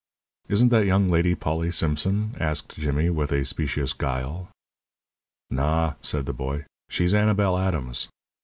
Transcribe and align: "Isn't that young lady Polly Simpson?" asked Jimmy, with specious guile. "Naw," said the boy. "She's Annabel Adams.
"Isn't 0.49 0.69
that 0.69 0.87
young 0.87 1.09
lady 1.09 1.35
Polly 1.35 1.69
Simpson?" 1.69 2.35
asked 2.39 2.75
Jimmy, 2.75 3.11
with 3.11 3.47
specious 3.47 3.93
guile. 3.93 4.49
"Naw," 5.51 5.93
said 6.01 6.25
the 6.25 6.33
boy. 6.33 6.65
"She's 6.89 7.13
Annabel 7.13 7.55
Adams. 7.55 8.07